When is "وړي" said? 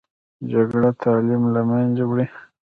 2.09-2.25